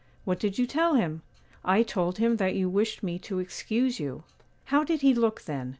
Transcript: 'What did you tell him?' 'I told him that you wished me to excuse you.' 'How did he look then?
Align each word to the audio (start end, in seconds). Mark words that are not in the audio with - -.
'What 0.25 0.39
did 0.39 0.57
you 0.57 0.65
tell 0.65 0.95
him?' 0.95 1.21
'I 1.63 1.83
told 1.83 2.17
him 2.17 2.37
that 2.37 2.55
you 2.55 2.67
wished 2.69 3.03
me 3.03 3.19
to 3.19 3.37
excuse 3.37 3.99
you.' 3.99 4.23
'How 4.63 4.83
did 4.83 5.01
he 5.01 5.13
look 5.13 5.43
then? 5.43 5.69